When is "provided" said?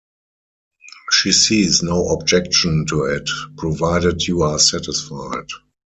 3.55-4.23